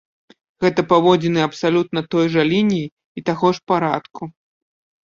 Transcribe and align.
Гэта 0.63 0.85
паводзіны 0.93 1.43
абсалютна 1.49 1.99
той 2.17 2.25
жа 2.37 2.43
лініі 2.53 2.85
і 3.17 3.21
таго 3.33 3.47
ж 3.61 3.65
парадку. 3.75 4.21